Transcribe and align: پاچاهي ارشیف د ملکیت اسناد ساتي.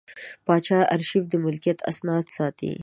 پاچاهي 0.45 0.85
ارشیف 0.95 1.23
د 1.29 1.33
ملکیت 1.45 1.79
اسناد 1.91 2.25
ساتي. 2.37 2.71